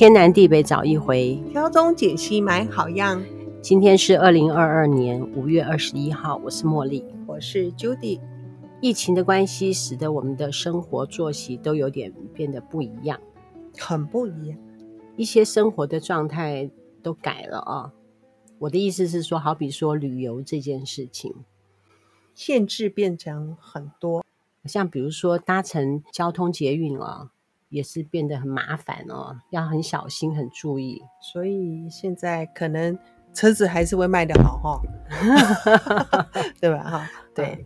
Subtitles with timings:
[0.00, 3.22] 天南地北找一回，挑东拣西买好样。
[3.60, 8.18] 今天是二零二二年五月二十一号，我是茉莉，我是 Judy。
[8.80, 13.20] 疫情的关系，使得我们的生活作息都有点变得不一样，
[13.78, 14.58] 很不一样，
[15.16, 16.70] 一些生活的状态
[17.02, 17.92] 都改了啊。
[18.60, 21.34] 我的意思是说，好比说旅游这件事情，
[22.34, 24.24] 限制变成很多，
[24.64, 27.32] 像比如说搭乘交通捷运啊。
[27.70, 31.00] 也是变得很麻烦哦，要很小心、很注意。
[31.20, 32.98] 所以现在可能
[33.32, 34.82] 车子还是会卖得好哈，
[36.60, 36.82] 对吧？
[36.82, 37.64] 哈，对。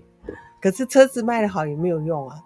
[0.60, 2.38] 可是车子卖得好也没有用啊，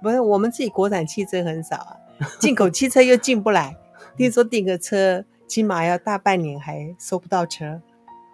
[0.00, 1.96] 不是我们自己国产汽车很少啊，
[2.38, 3.76] 进口汽车又进不来。
[4.16, 7.80] 听说订个车起码要大半年还收不到车。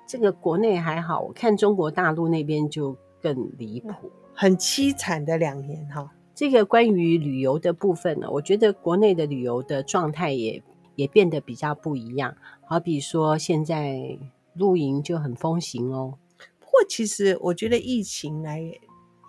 [0.06, 6.10] 这个国内还好，我看中国大陆那边就更离谱，很凄惨的两年哈。
[6.38, 10.62] 这个关于旅游的部分呢，我觉得国内的旅游的状态也
[10.94, 12.36] 也变得比较不一样。
[12.64, 14.16] 好比说，现在
[14.54, 16.14] 露营就很风行哦。
[16.60, 18.62] 不过，其实我觉得疫情来，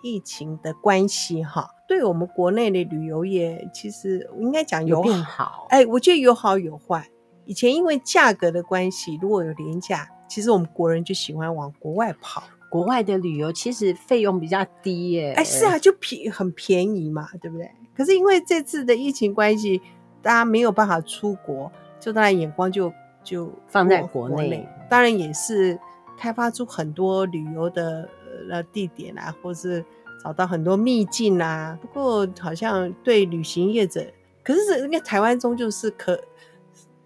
[0.04, 5.66] 疫情的关系哈，对我们国内的旅游业，其实应该讲有变好。
[5.70, 7.10] 哎，我觉得有好有坏。
[7.44, 12.44] 以前因为价格的关系，如果有廉价，其实我们国人就喜欢往国外跑。
[12.70, 17.68] 国外的旅游其实费用比较低耶，哎，是啊，就便很便宜嘛，对不对？
[17.96, 19.82] 可是因为这次的疫情关系，
[20.22, 22.92] 大家没有办法出国，就当然眼光就
[23.24, 25.76] 就放在国内，国内，当然也是
[26.16, 28.08] 开发出很多旅游的
[28.48, 29.84] 呃地点啊，或是
[30.22, 31.76] 找到很多秘境啊。
[31.82, 34.06] 不过好像对旅行业者，
[34.44, 36.16] 可是人家台湾终究是可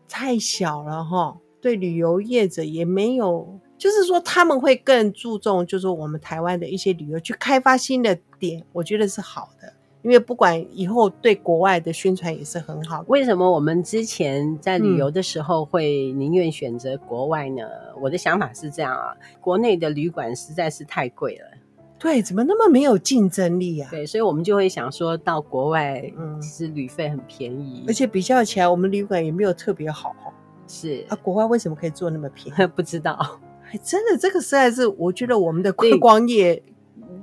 [0.07, 3.59] 太小了哈，对旅游业者也没有。
[3.77, 9.73] 就是说他们会更注重，就是我们台湾的一些旅游去开发新的点，我觉得是好的，
[10.03, 13.05] 因为不管以后对国外的宣传也是很好。
[13.09, 17.63] 为什么我们之前在旅游的时候会宁愿选择国外呢？
[17.63, 21.47] 嗯，我的想法是这样啊，国内的旅馆实在是太贵了，
[21.99, 23.89] 对，怎么那么没有竞争力啊？
[23.91, 30.15] 对，所以我们就会想说到国外，嗯，其实旅费很便宜，而且比较起来，我们旅馆也没有特别好。
[30.67, 32.67] 是啊，国外为什么可以做那么便宜？
[32.75, 33.39] 不知道。
[33.83, 36.63] 真的，这个实在是我觉得我们的观光业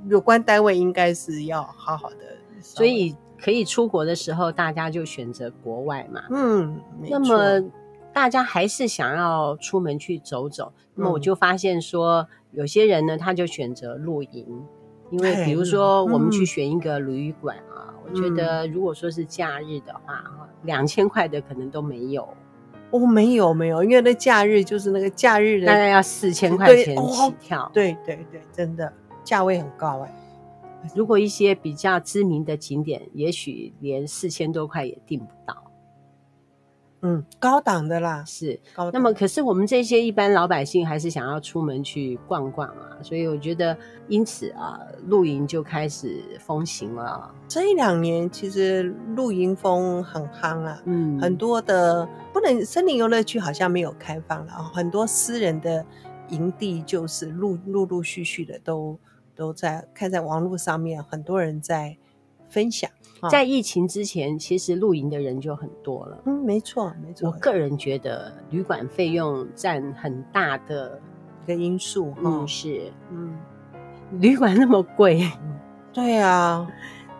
[0.08, 2.16] 有关单位应该是要好好的。
[2.60, 6.22] 所以可以出国的时候，大家就选择国外嘛。
[6.30, 6.80] 嗯，
[7.10, 7.70] 那么
[8.12, 10.72] 大家还是想要出门去走走。
[10.94, 14.46] 那么我就发现说，有些人呢，他就选择露营，
[15.10, 20.22] 因为比如说我们去选一个旅馆啊，我觉得如果说是假日的话，
[20.62, 22.28] 两千块的可能都没有。
[22.92, 27.68] 哦，没有没有，因为那假日就是那个假日的，大概要四千块钱起跳。
[27.74, 28.92] 对对对，真的
[29.24, 30.14] 价位很高哎。
[30.94, 35.71] 如果一些比较知名的景点，也许连四千多块也订不到。
[37.04, 38.90] 嗯，高档的啦，是高。
[38.92, 43.76] 那么，可是我们这些一般老百姓还是想要出门去逛逛啊，所以我觉得，
[44.06, 47.34] 因此啊，露营就开始风行了。
[47.48, 48.84] 这一两年其实
[49.16, 55.84] 露营风很夯啊，嗯，很多的不能森林游乐区好像没有开放了，很多私人的
[56.28, 58.96] 营地就是陆陆陆续续的都
[59.34, 61.96] 都在看在网络上面，很多人在
[62.48, 62.88] 分享。
[63.30, 66.22] 在疫情之前，其实露营的人就很多了。
[66.26, 67.28] 嗯，没错，没错。
[67.28, 71.00] 我个人觉得旅馆费用占很大的
[71.44, 72.12] 一个因素。
[72.22, 73.36] 嗯，是，嗯，
[74.20, 75.30] 旅馆那么贵。
[75.92, 76.66] 对啊，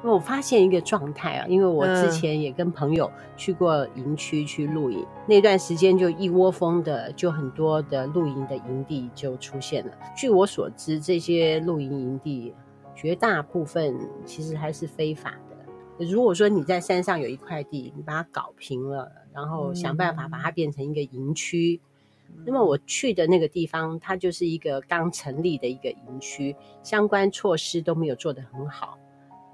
[0.03, 9.93] 我发现一个状态啊，因为我之前也跟朋友去过营区去露营，嗯，那段时间就一窝蜂的，就很多的露营的营地就出现了。
[10.17, 12.55] 据我所知，这些露营营地
[12.97, 15.52] 绝大部分其实还是非法的。
[15.99, 21.81] 如果说你在山上有一块地，你把它搞平了，然后想办法把它变成一个营区，
[22.29, 28.99] 嗯，那么我去的那个地方，它就是一个刚成立的一个营区，相关措施都没有做得很好，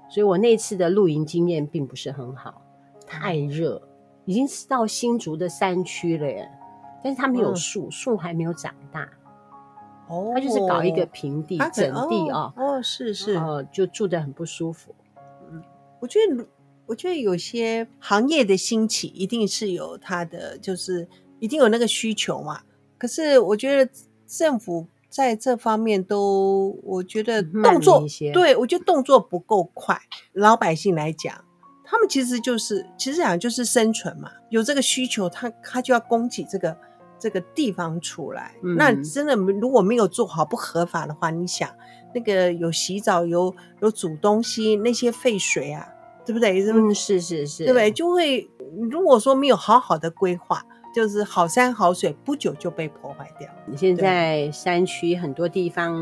[0.09, 2.61] 所以我那次的露营经验并不是很好，
[3.05, 3.81] 太热，
[4.25, 6.49] 已经是到新竹的山区了耶，
[7.03, 9.07] 但是它没有树，树，嗯，还没有长大，
[10.07, 14.95] 哦，它就是搞一个平地，整地哦，哦，是是，哦，就住得很不舒服。
[15.99, 16.45] 我觉得，
[16.85, 21.07] 我觉得有些行业的兴起一定是有它的，就是
[21.39, 22.61] 一定有那个需求嘛。
[22.97, 23.91] 可是我觉得
[24.27, 28.03] 政府在这方面都，我觉得动作，
[28.33, 29.99] 对，我觉得动作不够快。
[30.33, 31.43] 老百姓来讲，
[31.83, 34.31] 他们其实就是，其实讲就是生存嘛。
[34.49, 36.75] 有这个需求，他他就要供给这个
[37.19, 38.55] 这个地方出来。
[38.63, 38.75] 嗯。
[38.75, 41.69] 那真的如果没有做好不合法的话，你想。
[42.11, 45.87] 那个有洗澡、有有煮东西那些废水啊，
[46.25, 46.59] 对不对？
[46.71, 47.91] 嗯，是是是，对不对？
[47.91, 48.49] 就会
[48.89, 50.59] 如果说没有好好的规划，
[50.91, 53.47] 就是好山好水，不久就被破坏掉。
[53.67, 55.93] 你现在山区很多地方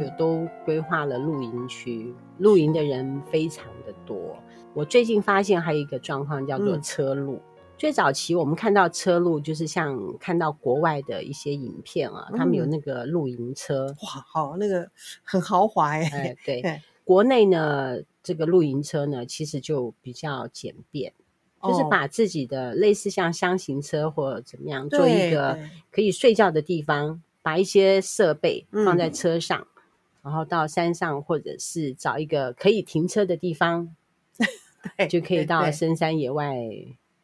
[0.00, 4.34] 有都规划了露营区，露营的人非常的多。
[4.72, 7.38] 我最近发现还有一个状况叫做车露。
[7.80, 14.90] 嗯最早期我们看到车路，就是像看到国外的一些影片啊，嗯、他们有那个露营车，哇，好，那个
[15.22, 16.36] 很豪华哎、欸。
[16.44, 21.14] 对， 对国内呢，这个露营车呢，其实就比较简便，
[21.60, 25.58] 哦、就是把自己的类似像箱型车或者怎么样，做一个
[25.90, 29.82] 可以睡觉的地方，把一些设备放在车上，嗯、
[30.24, 33.96] 然后到山上或者是找一个可以停车的地方，
[34.98, 36.54] 对，就可以到深山野外。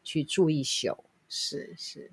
[0.07, 2.09] 去住一宿，是是，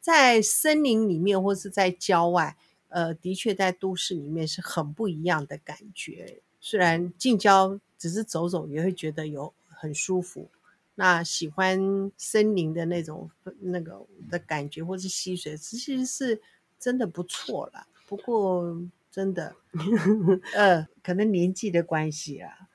[0.00, 2.56] 在森林里面或是在郊外，
[2.88, 6.40] 呃，的确在都市里面是很不一样的感觉。
[6.58, 10.48] 虽然近郊只是走走也会觉得有很舒服，
[10.94, 16.40] 那喜欢森林的那种那个的感觉，或是溪水，其实是
[16.80, 17.86] 真的不错啦。
[18.06, 18.74] 不过
[19.10, 19.54] 真的，
[20.56, 22.67] 呃，可能年纪的关系啊。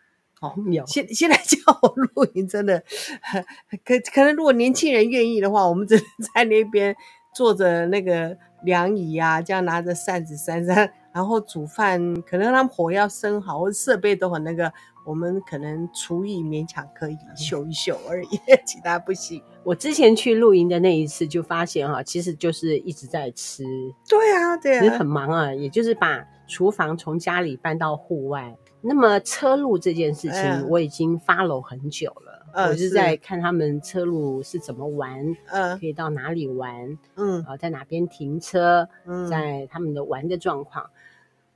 [0.43, 2.83] 哦， 有现现在叫我露营，真的
[3.85, 6.03] 可可能，如果年轻人愿意的话，我们只能
[6.35, 6.95] 在那边
[7.33, 14.71] 坐着那个凉椅啊，这样拿着扇子扇扇，然后煮饭，可能他们火要生好，或者设备都很那个，
[15.05, 19.41] 我们可能厨艺勉强可以秀一秀而已， 其他不行。
[19.63, 23.63] 我之前去露营的那一次就发现哈，其实就是一直在吃。
[24.09, 28.55] 对啊，对啊，很忙啊，也就是把厨房从家里搬到户外。
[28.85, 32.45] 那么车路这件事情，我已经 follow 很久了。
[32.55, 40.87] 嗯、我是在看他们车路是怎么玩，嗯，可以到哪里玩，嗯，呃，在哪边停车，嗯，在他们的玩的状况。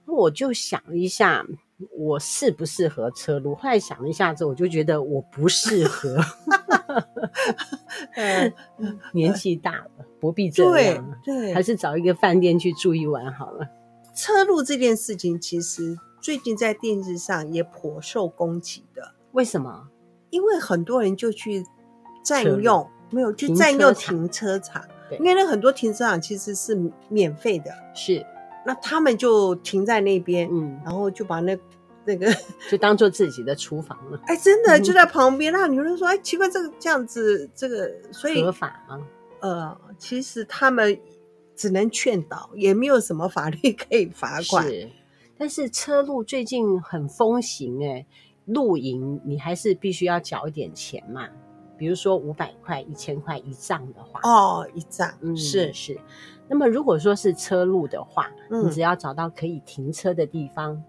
[0.06, 1.46] 那我就想一下，
[1.92, 3.54] 我适不适合车路？
[3.54, 6.18] 后来想了一下之后，我就觉得我不适合。
[8.16, 8.54] 嗯，
[9.14, 13.68] 年纪大了，不必这样，对，对，还是找一个饭店去住一晚好了。
[14.18, 15.98] 车路这件事情，其实。
[16.19, 19.88] 最近在电视上也颇受攻击的，为什么？
[20.31, 21.64] 因为很多人就去
[22.25, 24.84] 占用，没有去占用停车场，
[25.19, 26.75] 因为那很多停车场其实是
[27.08, 28.25] 免费的，是。
[28.66, 31.58] 那他们就停在那边，嗯，然后就把那
[32.04, 32.34] 那个
[32.69, 34.19] 就当做自己的厨房了。
[34.28, 39.00] 哎，真的就在旁边， 那女人说：“哎，奇怪，这个这样子，这个所以合法吗？”
[39.40, 41.00] 呃，其实他们
[41.57, 44.65] 只能劝导，也没有什么法律 可以罚款。
[44.65, 44.89] 是。
[45.38, 48.06] 但是车路最近很风行哎，
[48.45, 51.27] 露营你还是必须要缴一点钱嘛，
[51.77, 56.00] 比如说五百块、一千块一帐的话，哦，一帐，嗯，是是。
[56.48, 60.81] 那么如果说是车路的话，嗯，你只要找到可以停车的地方，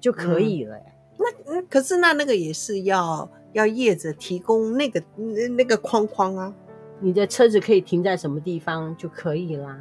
[0.00, 0.76] 就可以了。
[0.76, 6.54] 嗯，那可是那那个也是要要业者提供那个那那个框框啊，
[7.00, 9.78] 你的车子可以停在什么地方就可以啦，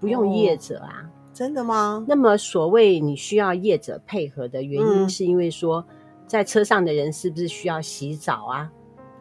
[0.00, 1.04] 不用业者啊。
[1.04, 2.04] 哦真的吗？
[2.06, 5.82] 那么所谓你需要业者配合的原因，是因为说
[6.26, 8.70] 在车上的人是不是需要洗澡啊、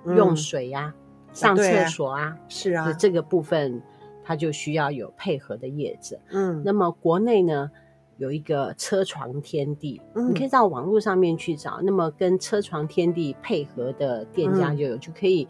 [0.04, 0.94] 嗯、用水啊、
[1.31, 2.24] 上厕所啊？
[2.24, 3.81] 啊是啊，这个部分
[4.25, 6.20] 他就需要有配合的业者。
[6.32, 7.72] 嗯，那么国内呢
[8.17, 11.79] 有一个车床天地，嗯、你可以到网络上面去找。
[11.82, 15.48] 那么跟车床天地配合的店家就有，嗯、就可以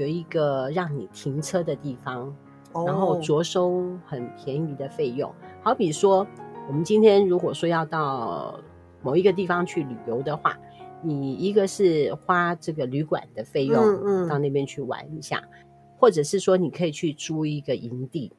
[0.00, 2.34] 有一个让你停车的地方。
[2.72, 6.24] 然后着收很便宜的费用，好比说，
[6.68, 8.60] 我们今天如果说要到
[9.02, 10.56] 某一个地方去旅游的话，
[11.02, 15.42] 你一个是花这个旅馆的费用，嗯嗯，到那边去玩一下，
[15.98, 18.32] 或者是说你可以去租一个营地，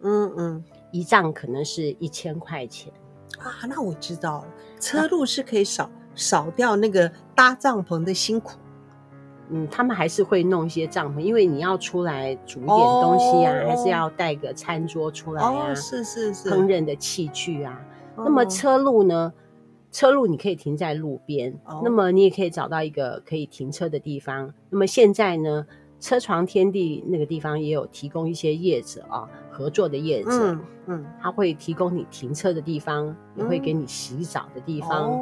[0.00, 2.90] 嗯嗯，一帐可能是一千块钱
[3.38, 4.48] 啊，那我知道了，
[4.80, 8.56] 车路是可以少少掉那个搭帐篷的辛苦。
[9.50, 17.80] 嗯，他们还是会弄一些帐篷，因为你要出来煮一点东西啊，哦、还是要带个餐桌出来啊，哦、是是是，烹饪的器具啊。
[18.16, 19.32] 哦、那么车路呢？
[19.92, 24.52] 车路你可以停在路边，哦、那么你也可以找到一个可以停车的地方。
[24.68, 25.66] 那么现在呢，
[26.00, 35.18] 车床天地那个地方也有提供一些业者啊，合作的业者，嗯，嗯他会提供你停车的地方，嗯、也会给你洗澡的地方。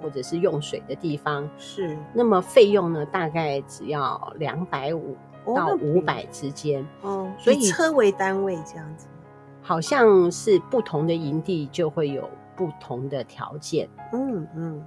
[0.00, 3.04] 哦或者是用水的地方是，那么费用呢？
[3.06, 6.86] 大概只要两百五到五百之间。
[7.02, 9.06] 哦，所以以车为单位这样子，
[9.60, 13.88] 好像是不同的营地就会有不同的条件。
[14.12, 14.84] 嗯嗯，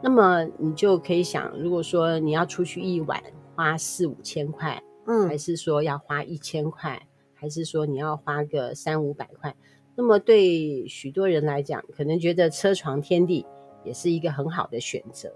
[0.00, 3.22] 那么你就可以想，如果说你要出去一晚
[3.54, 9.54] 花四五千块，嗯，还是说要花一千块，还是说你要花个三五百块？
[9.94, 13.46] 那么对许多人来讲，可能觉得车床天地。
[13.86, 15.32] 也是一个很好的选择。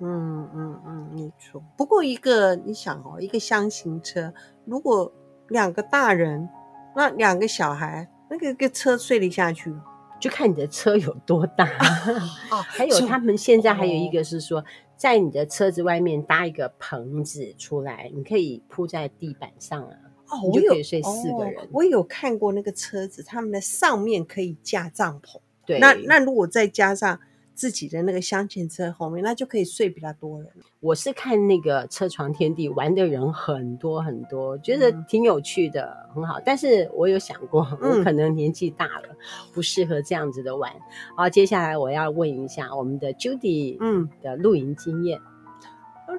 [0.00, 1.62] 嗯嗯嗯，没错。
[1.76, 4.34] 不过一个你想哦，一个箱型车，
[4.64, 5.10] 如果
[5.48, 6.48] 两个大人，
[6.96, 9.72] 那两个小孩，那个个车睡得下去？
[10.18, 11.64] 就看你的车有多大。
[12.50, 14.64] 哦，还有他们现在还有一个是说，
[14.96, 19.96] 在你的车子外面搭一个棚子出来，你可以铺在地板上啊。
[20.28, 21.62] 哦，我就可以睡四个人。
[21.62, 25.38] 哦，我有看过那个车子，他们的上面可以架帐篷。
[25.64, 27.20] 对，那那如果再加上。
[27.54, 30.50] 自己的那个厢前车后面，那就可以睡比较多人。
[30.80, 36.40] 我是看那个车床天地玩的人很多很多，觉得挺有趣的，嗯、很好。
[36.44, 39.16] 但是我有想过，我可能年纪大了，嗯、
[39.54, 40.72] 不适合这样子的玩。
[41.16, 45.20] 好，接下来我要问一下我们的 Judy，嗯，的露营经验。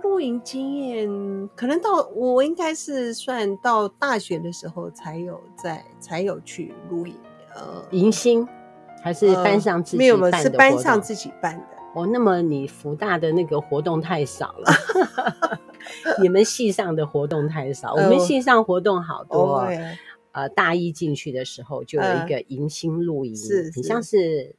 [0.04, 1.08] 露营经验
[1.56, 7.15] 可能到我应该是算到大学的时候才有在才有去露营，
[7.56, 8.46] 呃，迎新。
[9.05, 11.77] 还是班上自己没有，是班上自己办的。
[11.93, 14.71] 哦，那么你福大的那个活动太少了，
[16.19, 17.93] 你们系上的活动太少。
[17.93, 19.59] 呃、我们系上活动好多。
[19.59, 19.69] 哦、
[20.31, 23.35] 呃，大一进去的时候就有一个迎新露营，
[23.75, 24.55] 很像是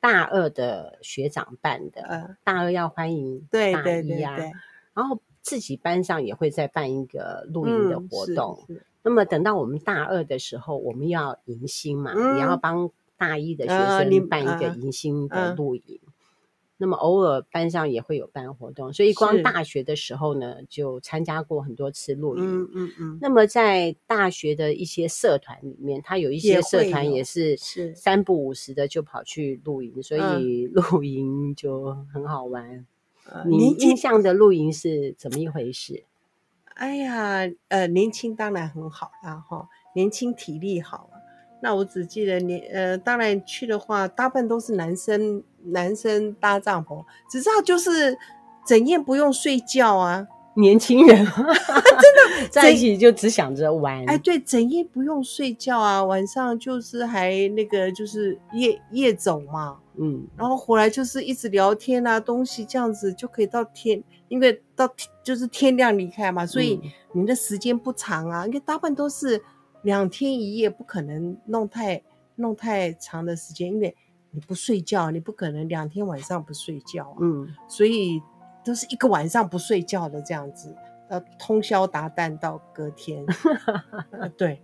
[0.00, 2.00] 大二的学长办的。
[2.00, 4.38] 呃、大二要欢迎大一啊，
[4.94, 8.64] 然后自己班上也会再办一个露营的活动。
[8.70, 12.90] 嗯、那么等到我们大二的时候，我们要迎新嘛，嗯、你要帮。
[13.16, 16.00] 大一的学生办一个迎新的露营，
[16.78, 22.44] 那么偶尔班上也会有办活动，所以光大学的时候呢，就参加过很多次露营。
[22.44, 23.18] 嗯嗯嗯。
[23.22, 27.56] 那么在大学的一些社团里面，他有一些社团也是
[27.94, 32.86] 三不五时的就跑去露营，所以露营就很好玩。
[33.28, 36.04] 呃、你印象的露营是怎么一回事？
[36.74, 41.10] 哎呀，呃，年轻当然很好啦，哈，年轻体力好。
[41.62, 48.16] 那我只记得你，呃，当然去的话，大部分都是男生，男生搭帐篷，只知道就是
[48.66, 64.88] 整夜不用睡觉啊，年轻人 真的 在一起就只想着玩，哎，对，整夜不用睡觉啊，晚上就是还那个就是夜夜走嘛，嗯，然后回来就是一直聊天啊，东西这样子就可以到天，因为到
[65.22, 66.78] 就是天亮离开嘛，所以
[67.12, 69.42] 你的时间不长啊，因为大部分都是。
[69.86, 72.02] 两天一夜不可能弄太
[72.34, 73.96] 弄太长的时间，因为
[74.32, 77.18] 你不睡觉，你不可能两天晚上不睡觉啊。
[77.20, 78.20] 嗯，所以
[78.64, 80.74] 都是一个晚上不睡觉的这样子，
[81.08, 83.24] 要通宵达旦到隔天。
[84.36, 84.60] 对，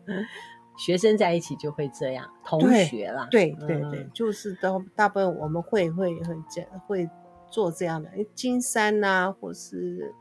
[0.76, 3.28] 学生在一起就会这样，同学啦。
[3.30, 7.08] 对对对，对，就是都大部分我们会会会这会
[7.48, 10.12] 做这样的，金山啊，或是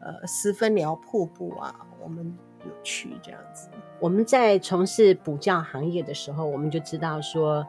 [0.00, 2.36] 呃十分寮瀑布啊，我们。
[2.64, 7.66] 有趣这样子，我们在从事补教行业的时候，我们就知道说，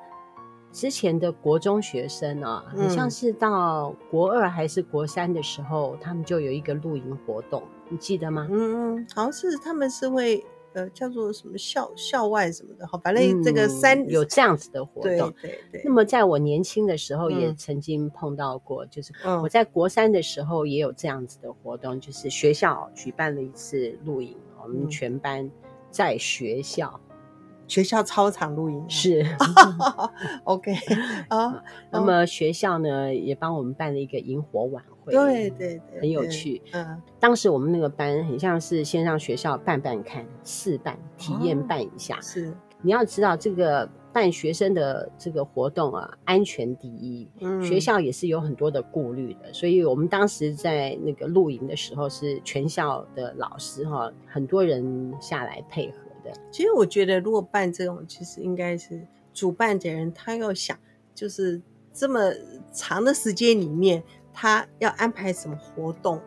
[0.71, 8.47] 之前的国中学生啊，很像是到国二还是国三的时候，嗯、他们就有一个露营活动，你记得吗？
[8.49, 10.43] 嗯嗯，好像是他们是会
[10.73, 15.33] 呃叫做什么校校外什么的，好，反正这个三、嗯、有这样子的活动。
[15.41, 15.81] 对对对。
[15.83, 19.11] 那么在我年轻的时候，也曾经碰到过，嗯、就是
[19.43, 24.37] 我在国三的时候也有这样子的活动，就是学校举办了一次露营。
[24.63, 25.49] 我们全班
[25.89, 27.15] 在学校，嗯、
[27.67, 29.25] 学校操场露营是，
[30.45, 30.73] OK
[31.29, 31.63] 啊。
[31.91, 36.61] 那么学校呢也帮我们办了一个萤火晚会，对对对，很有趣。
[36.71, 42.15] 嗯，当时我们那个班很像是先让学校办办看，试办体验办一下。
[42.15, 43.89] 哦、是，你要知道这个。
[44.13, 47.25] 办学生的这个活动啊，安全第一。
[47.39, 56.33] 嗯，学校也是有很多的顾虑的，所以我们当时在那个露营的时候，是全校的老师哈，很多人下来配合的。
[56.51, 59.01] 其实我觉得，如果办这种，其实应该是
[59.33, 60.77] 主办的人他要想，
[61.15, 61.61] 就是
[61.93, 62.19] 这么
[62.73, 66.19] 长的时间里面，他要安排什么活动。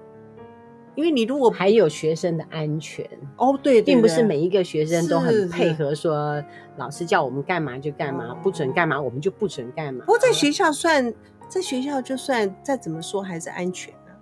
[0.95, 6.43] 因为你如果还有学生的安全哦，对，并不是每一个学生都很配合，说
[6.77, 10.05] 老师叫我们干嘛就干嘛，不准干嘛我们就不准干嘛。
[10.05, 11.13] 不过在学校算，
[11.49, 14.13] 在学校就算再怎么说还是安全的。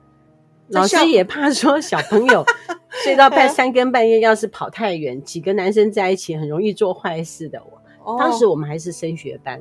[0.68, 2.44] 老师也怕说小朋友
[3.04, 7.62] 睡到半三更半夜，要是跑太远，几个男生在一起很容易做坏事的。
[8.04, 9.60] 我当时我们还是升学班。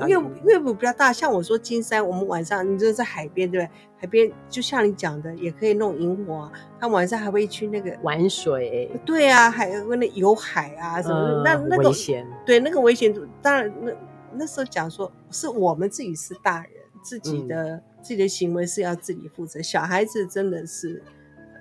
[0.00, 3.70] 因为因为我比较大，像我说金山，我们晚上你就在海边，对不对？
[3.96, 6.50] 海边就像你讲的，也可以弄萤火。
[6.80, 11.36] 他晚上还会去那个玩水，对啊，还有那游海啊什么的。
[11.36, 13.92] 呃、那那个危险，对那个危险，当然那
[14.32, 16.70] 那时候讲说是我们自己是大人，
[17.02, 19.62] 自己的、嗯、自己的行为是要自己负责。
[19.62, 21.02] 小孩子真的是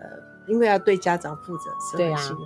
[0.01, 0.09] 呃，
[0.47, 2.41] 因为要对家长负责，是很辛苦。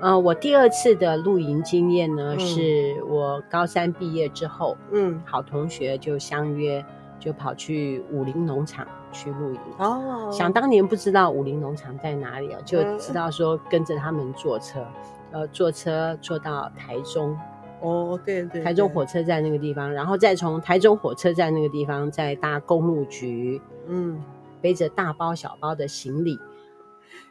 [0.00, 6.84] 呃，我第二次的露营经验呢，嗯、是我高三毕业之后，嗯，好同学就相约，
[7.18, 9.60] 就跑去武林农场去露营。
[9.78, 14.86] 哦，想当年不知道武林农场在哪里啊，就知道说跟着他们坐车，
[15.32, 17.36] 呃，坐车坐到台中。
[17.80, 24.20] 哦，对对，对，台中火车站那个地方，然后再从台中火车站那个地方再搭公路局，嗯，
[24.60, 26.38] 背着大包小包的行李。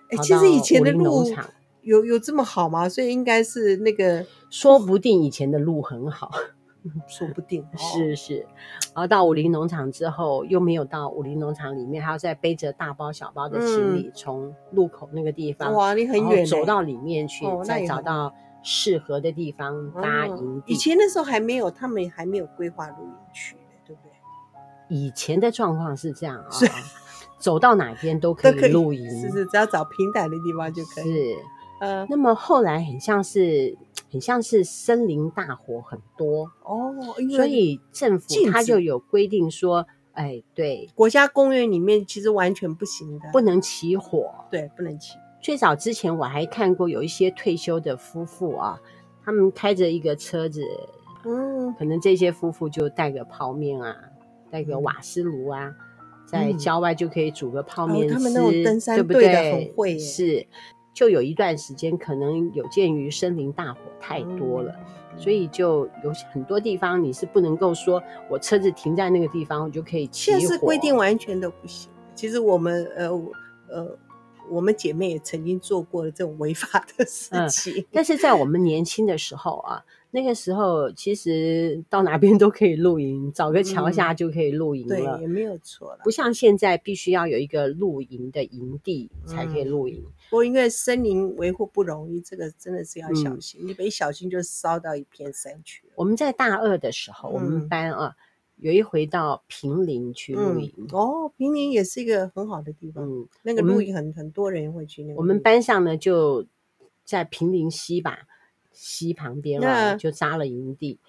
[0.10, 1.24] 哎，其实以前的路
[1.88, 2.90] 有有这么好吗？
[2.90, 6.30] 所以应该是那个，说不定以前的路很好，
[7.08, 8.46] 说不定是是。
[8.94, 20.74] 然后到武林农场之后，又没有到武林农场里面，还要再背着大包小包的行李，从路口那个地方哇，你很远，走到里面去，再找到适合的地方搭营地。
[20.74, 24.12] 以前那时候还没有，他们还没有规划露营区，对不对？
[24.90, 26.50] 以前的状况是这样啊，
[27.40, 31.14] 走到哪边都 可以露营，是是，只要找平坦的地方就可以。
[31.14, 31.36] 是。
[31.80, 33.78] 呃，那么后来很像是，
[34.12, 36.96] 很像是森林大火很多哦，
[37.36, 45.14] 所以政府它就有规定说，哎，对，国家公园里面其实完全不行的，不能起火，对，不能起。
[45.40, 48.82] 最早之前我还看过有一些退休的夫妇啊，
[49.24, 50.64] 他们开着一个车子，
[51.26, 53.96] 嗯，可能这些夫妇就带个泡面啊，
[54.50, 55.72] 带个瓦斯炉啊，
[56.26, 60.48] 在郊外就可以煮个泡面吃，他们那种登山队的很会，是。
[60.98, 64.74] 就有一段时间，可能有鉴于森林大火太多了，
[65.14, 70.40] 嗯、所以就有很多地方你是不能够说我车子停在那个地方，我就可以起火。
[70.40, 71.92] 现在是规定完全都不行。
[72.16, 73.12] 其实我们呃
[73.70, 73.96] 呃，
[74.50, 79.86] 我们姐妹也曾经做过这种违法的事情，嗯，但是在我们年轻的时候啊。
[80.10, 86.00] 那个时候其实到哪边都可以露营，找个桥下就可以露营了，嗯、对，也没有错了。
[86.02, 90.02] 不像现在必须要有一个露营的营地才可以露营。
[90.30, 95.84] 不过、嗯、因为森林维护不容易，这个真的是要小心，嗯、你一小心就烧到一片山去。
[95.96, 98.16] 我们在大二的时候，嗯、我们班啊
[98.58, 100.88] 有一回到平林去露营、嗯。
[100.92, 103.04] 哦，平林也是一个很好的地方。
[103.04, 105.20] 嗯，那个露营很很多人会去那个。
[105.20, 106.46] 我们班上呢就
[107.04, 108.28] 在平林溪吧。
[108.80, 111.00] 溪旁边啊，就扎了营地。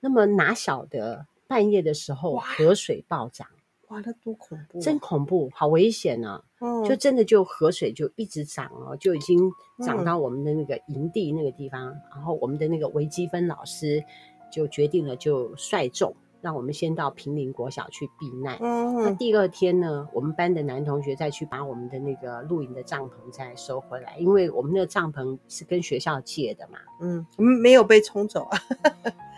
[0.00, 3.46] 那，那么哪晓得半夜的时候河水暴涨，
[3.88, 6.42] 哇，那多恐怖，真恐怖，好危险啊！
[6.62, 9.50] 嗯、就真的就河水就一直涨哦，就已经
[9.84, 11.88] 涨到我们的那个营地那个地方。
[11.88, 14.02] 嗯、然后我们的那个微积分老师
[14.50, 16.14] 就决定了，就率众。
[16.40, 18.58] 让我们先到平林国小去避难。
[18.60, 26.80] 嗯，那第二天呢，我们班的男同学再去把我们的那个露营的帐篷再收回来，因为我们那个帐篷是跟学校借的嘛。
[27.00, 28.58] 嗯，没有被冲走啊，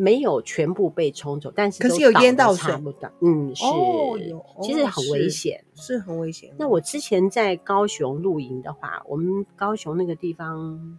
[0.00, 2.72] 没有全部被冲走，但是可是有淹到水。
[3.20, 4.18] 嗯，是，哦、
[4.62, 6.54] 其实很危险，是，很危险。
[6.58, 10.98] 那我之前在高雄露营的话，我们高雄那个地方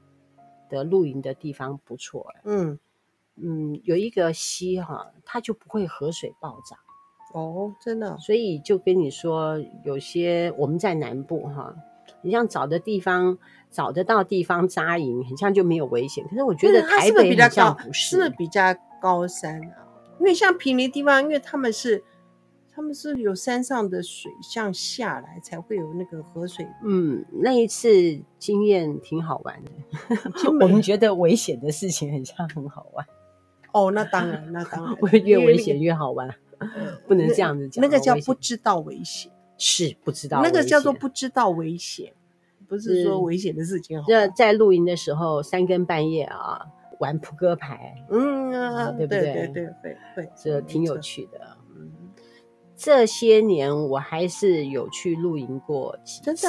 [0.69, 2.27] 的露营的地方不错。
[2.43, 2.77] 嗯。
[3.43, 6.77] 嗯，有一个溪哈，它就不会河水暴涨
[7.33, 8.15] 哦，真的。
[8.17, 11.73] 所以就跟你说，有些我们在南部哈，
[12.21, 13.39] 你像找的地方
[13.71, 16.23] 找得到地方扎营，很像就没有危险。
[16.27, 19.87] 可是我觉得台北比较不是，是比较高山啊。
[20.19, 22.03] 因为像平林地方，因为他们是
[22.73, 26.65] 他们是有山上的水向下来，才会有那个河水。
[26.83, 27.89] 嗯，那一次
[28.37, 29.71] 经验挺好玩的。
[30.61, 33.05] 我们觉得危险的事情很像很好玩。
[33.73, 36.29] 哦，那当然，那当 然，越危险越好玩，
[37.07, 37.81] 不能这样子讲。
[37.81, 40.41] 那个叫不知道危险，是不知道。
[40.43, 42.13] 那个叫做不知道危险，
[42.67, 44.05] 不是说危险的事情好。
[44.07, 46.67] 这在露营的时候，三更半夜啊，
[46.99, 49.47] 玩扑克牌，嗯啊，对不对？
[49.53, 49.69] 对
[50.15, 51.57] 对这挺有趣的。
[51.75, 51.91] 嗯，
[52.75, 56.47] 这些年我还是有去露营过几次。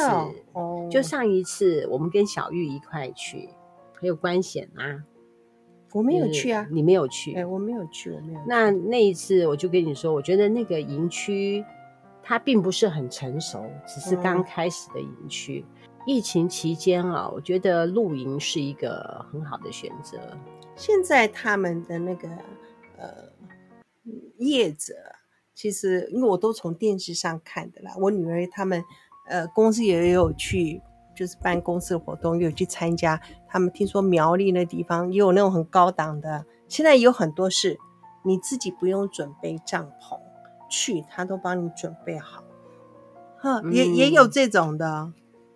[0.52, 3.48] 哦，就上一次我们跟小玉一块去，
[4.00, 5.04] 还有关险啊。
[5.94, 8.40] 我没有去啊，你没有去，哎，我没有去，我没有。
[8.46, 11.62] 那那一次我就跟你说，我觉得那个营区
[12.22, 15.66] 它并不是很成熟，只是刚开始的营区。
[15.68, 20.18] 嗯、疫情期间啊，我觉得露营是一个很好的选择。
[20.76, 22.28] 现在他们的那个
[22.98, 23.32] 呃
[24.38, 24.94] 业者，
[25.54, 28.82] 其实因为我都从电视上看的啦，我女儿他们
[29.28, 30.80] 呃公司也有去。
[31.14, 33.20] 就是办公司活动，又有去参加。
[33.46, 37.78] 他们听说苗栗那地方也有那种很高档的，现在有很多是，
[38.24, 40.18] 你自己不用准备帐篷
[40.70, 42.42] 去，他都帮你准备好。
[43.38, 45.12] 哈，也、嗯、也有这种的，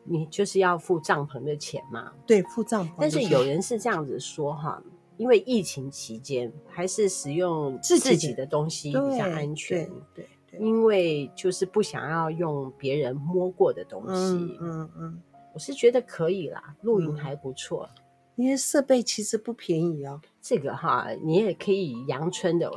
[0.06, 2.12] 你就是要付帐篷的钱嘛？
[2.26, 2.92] 对，付帐篷。
[2.98, 4.82] 但是有人是这样子说哈，
[5.16, 9.86] 因为疫情期间还是使用自己的东西比较安全。
[10.14, 14.12] 对，对，对，因为就是不想要用别人摸过的东西。
[14.12, 14.90] 嗯嗯。
[14.98, 15.22] 嗯
[15.54, 17.88] 我是觉得可以啦，露营还不错。
[18.34, 20.20] 因为设备其实不便宜哦。
[20.42, 22.70] 这个哈，你也可以以阳春的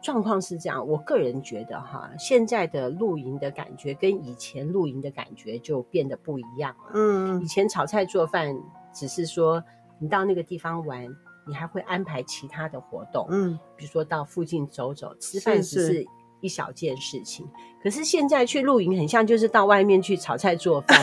[0.00, 6.90] 状况是这样，我个人觉得哈，现在的露营的感觉跟以前露营的感觉就变得不一样了。
[6.94, 8.54] 嗯，以前炒菜做饭
[8.92, 9.62] 只是说
[9.98, 11.08] 你到那个地方玩，
[11.46, 16.06] 你还会安排其他的活动，嗯，比如说到附近走走，吃饭只是
[16.42, 17.48] 一小件事情。
[17.82, 20.98] 可是现在去露营很像就是到外面去炒菜做饭，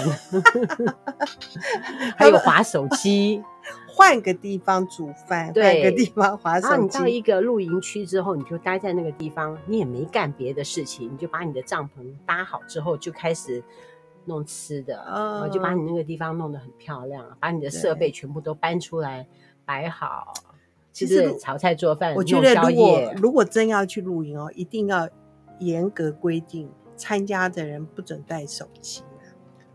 [2.15, 3.41] 还有划手机。
[3.91, 6.67] 换个地方煮饭，对，换个地方划手机。
[6.69, 13.61] 然后你到一个露营区之后，你就待在那个地方，你也没干别的事情，你就把你的帐篷搭好之后，就开始
[14.23, 19.27] 弄吃的，嗯、然后就把你那个地方弄得很漂亮，把你的设备全部都搬出来
[19.65, 20.33] 摆好。
[20.93, 25.09] 其实炒菜做饭，我觉得如果如果真要去露营哦，一定要
[25.59, 29.03] 严格规定，参加的人不准带手机。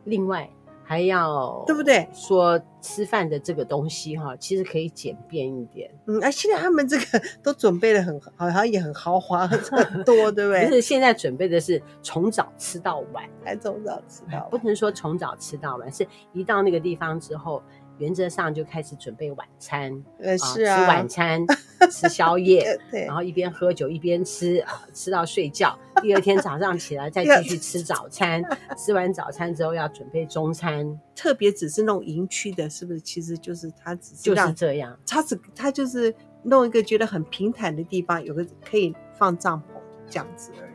[0.05, 0.51] 另外。
[0.87, 2.07] 还要对不对？
[2.13, 5.91] 说吃饭的这个东西哈，其实可以简便一点。
[6.05, 9.59] 嗯，而现在他们这个都准备的很 好，像也很豪华很
[10.05, 10.67] 多， 对不对？
[10.67, 14.51] 就是，现在准备的是从早吃到晚，还从早吃到晚。
[14.51, 17.63] 不能说从早吃到晚，是一到那个地方之后。
[17.99, 21.47] 原则上就开始准备晚餐，呃，是啊，吃晚餐，
[21.91, 25.79] 吃宵夜， 对，然后一边喝酒一边吃啊，吃到睡觉。
[26.03, 28.43] 第二天早上起来再 继续吃早餐，
[28.77, 30.99] 吃完早餐之后要准备中餐。
[31.15, 33.01] 特别只是弄营区的，是不是？
[33.01, 39.79] 其实就是他只是就是这样，他只他就是弄一个觉得很平坦的地方，有个可以放帐篷
[40.11, 40.73] 这样子而已。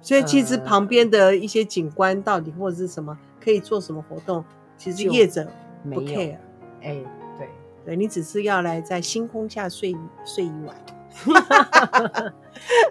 [0.00, 4.44] 所以其实旁边的一些景观到底或者是什么可以做什么活动，
[4.76, 5.46] 其实业者
[5.84, 6.38] 不 care。
[6.82, 7.06] 哎、欸，
[7.38, 7.48] 对，
[7.84, 10.76] 对你只是要来在星空下睡睡一晚，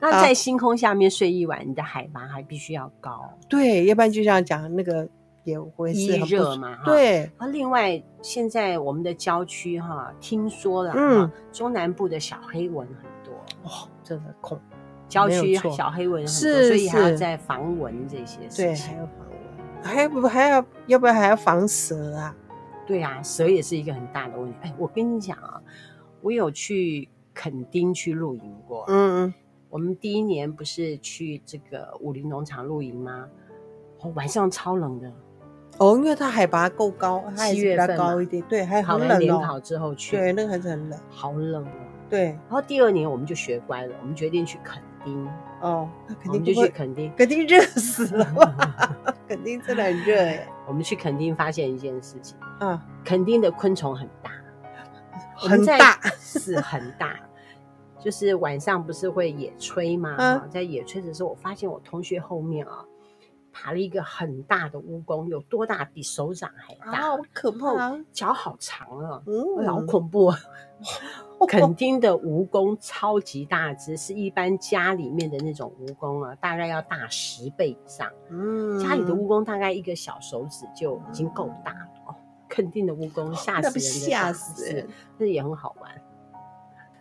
[0.02, 5.08] 那在星空下面睡一晚，你的海拔还必须要高，对，要不然就像讲那个
[5.44, 7.18] 也会是很热嘛，对。
[7.38, 14.60] 然后另外，现在我们的郊区哈，听说了，嗯，中南部的小黑蚊很多，哇、哦，真的恐，
[15.10, 22.36] 郊区小黑蚊很多，所以还要在防蚊这些事情，对，还要防蚊，还要不还要要不要还要防蛇啊？
[22.86, 24.58] 对啊，蛇也是一个很大的问题。
[24.62, 25.62] 哎，我跟你讲啊，
[26.22, 28.86] 我有去垦丁去露营过。
[28.88, 29.34] 嗯嗯，
[29.70, 33.28] 我们第一年不是去这个武林农场露营吗？
[34.00, 35.12] 哦，晚上超冷的。
[35.78, 39.18] 哦，因为它海拔够高，七月份高一点，对，还好冷哦。
[39.18, 41.72] 联考之后去，对，那个还是很冷，好冷哦。
[42.10, 45.28] 对，然后第二年我们就学乖了，我们决定去垦丁。
[45.62, 48.26] 哦，那肯定就去垦丁，垦丁热死了，
[49.28, 50.48] 垦丁真的很热哎。
[50.68, 54.32] 我们去垦丁发现一件事情，嗯，垦丁的昆虫很大，
[55.36, 57.20] 很大是很大，
[58.00, 60.44] 就是晚上不是会野炊吗？
[60.50, 62.84] 在野炊的时候，我发现我同学后面啊，
[63.52, 65.86] 爬了一个很大的蜈蚣，有多大？
[65.86, 70.32] 比手掌还大，好可怕，脚好长啊，嗯，老恐怖。
[70.32, 70.38] 了。
[71.48, 78.10] 肯定的蜈蚣超级大只，是一般家里面的那种蜈蚣啊，大概要大十倍以上。
[78.30, 82.16] 嗯，家里的蜈蚣大概一个小手指就已经够大了哦。
[82.48, 84.88] 垦丁的蜈蚣吓死人的，吓死人，
[85.18, 86.02] 但是也很好玩。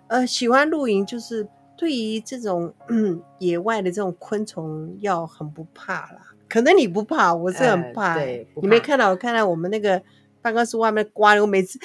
[0.09, 6.30] 呃，喜欢露营就是对于这种嗯 野外的这种昆虫要很不怕啦。
[6.51, 8.15] 可能你不怕，我是很怕。
[8.15, 10.03] 呃、对，你没看到我看到我们那个
[10.43, 11.79] 办公室外面刮的，我每次。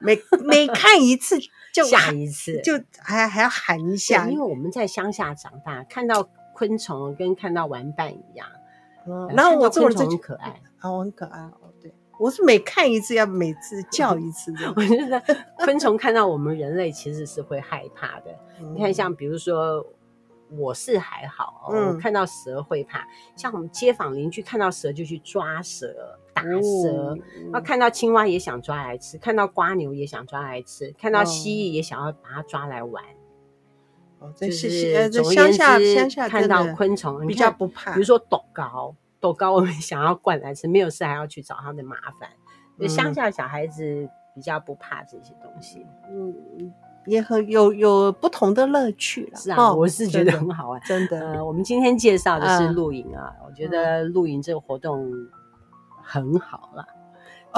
[0.00, 1.36] 每每看一次
[1.74, 8.46] 就吓一次，就还还要喊一下，因为我们在乡下长大，看到昆虫跟看到玩伴一样。
[9.08, 11.74] 嗯，然后我做的这很可爱啊，哦，很可爱哦。
[11.82, 14.54] 对，我是每看一次要每次 叫一次。
[14.76, 15.20] 我觉得
[15.56, 18.32] 昆虫看到我们人类其实是会害怕的。
[18.72, 19.84] 你看，像比如说。
[20.50, 23.06] 我是还好，嗯、我看到蛇会怕。
[23.36, 27.18] 像我们街坊邻居看到蛇就去抓蛇、打蛇，
[27.52, 33.04] 然后、哦、看到青蛙也想抓来吃，看到瓜牛也想抓来吃，看到蜥蜴也想要把它抓来玩。
[34.20, 42.88] 哦，这是乡下乡下看到昆虫比较不怕，比如说斗高，斗高我们想要灌来吃，没有事还要去找它的麻烦。
[42.88, 45.86] 乡、嗯、下小孩子比较不怕这些东西。
[46.10, 46.72] 嗯。
[47.08, 51.32] 也很有有不同的乐趣了，是啊，我是觉得很好玩，真的。
[51.32, 55.10] 呃，我们今天介绍的是露营啊，我觉得露营这个活动
[56.02, 56.86] 很好了。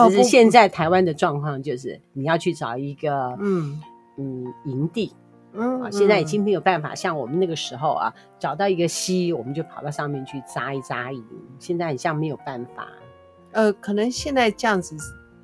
[0.08, 3.80] 只是现在台湾的状况就是，你要去找一个嗯
[4.16, 5.12] 嗯营地，
[5.52, 11.24] 嗯，现在已经没有办法像我们那个时候啊，找到一个溪，我们就跑到上面去扎一扎营。
[11.58, 12.86] 现在好像没有办法，
[13.50, 14.96] 呃，可能现在这样子。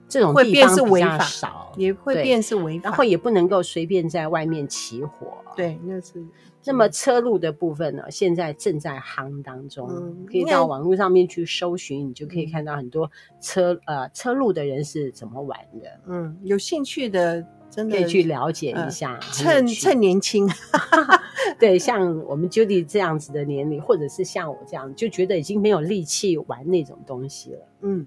[0.09, 5.39] 这种地方比较少，也会变是违法，然后也不能够随便在外面起火。
[5.57, 6.25] 对，那是。
[6.69, 13.09] 那么车路的部分呢，现在正在夯当中，嗯、可以到网络上面去搜寻，嗯、你就可以看到很多
[13.41, 15.89] 车呃车路的人是怎么玩的。
[16.09, 20.49] 嗯，有兴趣的真的可以去了解一下，呃、趁趁年轻。
[21.61, 27.61] 对，像我们 Judy 这样子的年龄，或者是像我这样，就觉得已经没有力气玩那种东西了。
[27.83, 28.05] 嗯，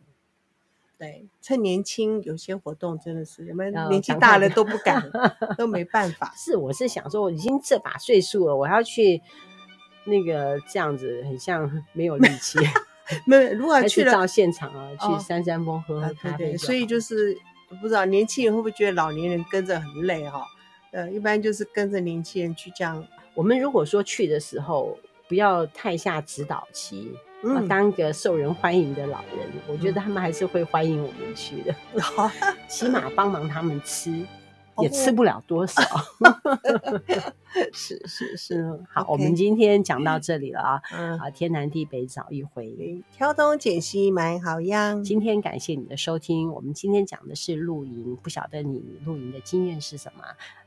[1.00, 5.02] 对，趁年轻，有些活动真的是，我们年纪大了都不敢，
[5.58, 6.34] 都没办法。
[6.36, 9.22] 是，我是想说，我已经这把岁数了，我要去
[10.04, 12.60] 那个这样子，很像没有力气。
[13.26, 17.36] 没有，如果 去到现场啊，去三山峰喝喝咖啡，哦，对对，所以就是
[17.82, 20.44] 不知道年轻人会不会觉得老年人跟着很累哈？
[20.92, 23.08] 呃，一般就是跟着年轻人去这样。
[23.36, 32.30] 我们如果说去的时候，不要太下指导棋，嗯，当个受人欢迎的老人，嗯，我觉得他们还是会欢迎我们去的， 嗯，
[32.68, 34.26] 起码帮忙他们吃。
[34.82, 35.82] 也吃不了多少，
[37.74, 45.04] 是是是，好.我们今天讲到这里了啊，嗯，啊，天南地北找一回，挑东拣西买好样。
[45.04, 50.24] 今天感谢你的收听，我们今天讲的是露营，不晓得你露营的经验是什么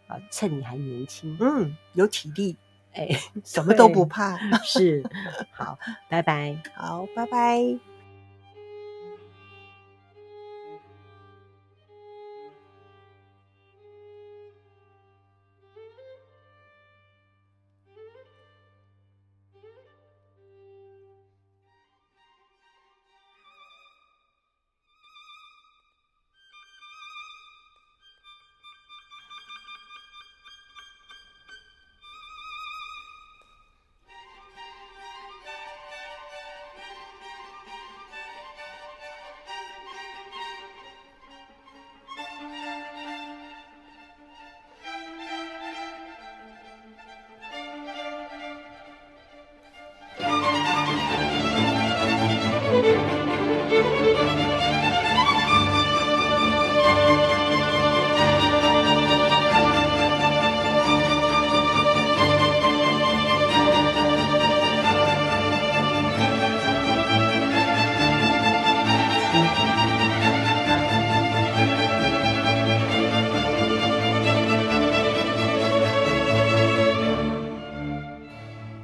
[0.09, 0.21] 啊？
[0.31, 2.55] 趁你还年轻，嗯，有体力，
[2.95, 3.09] 哎，
[3.45, 5.03] 什么都不怕，是，
[5.51, 5.79] 好，
[6.09, 7.92] 拜拜，好，拜拜。